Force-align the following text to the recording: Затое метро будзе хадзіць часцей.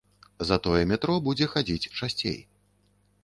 Затое 0.51 0.79
метро 0.91 1.15
будзе 1.27 1.45
хадзіць 1.53 1.89
часцей. 1.99 2.39